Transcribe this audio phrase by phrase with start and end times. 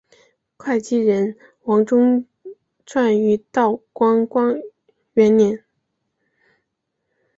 [0.57, 2.55] 会稽人王仲舒
[2.87, 4.27] 撰于道光
[5.13, 5.63] 元年。